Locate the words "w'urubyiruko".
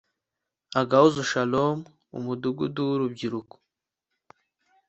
2.87-3.55